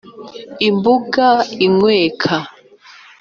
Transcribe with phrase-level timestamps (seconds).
[0.67, 1.27] imbuga
[1.65, 2.35] inyweka,